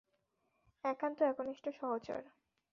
[0.83, 2.21] একান্ত একনিষ্ঠ সহচর।